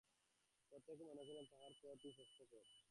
প্রত্যেকে 0.71 1.03
মনে 1.03 1.23
করেন, 1.23 1.45
তাঁহার 1.51 1.73
পথই 1.81 2.11
শ্রেষ্ঠ 2.11 2.37
পথ। 2.51 2.71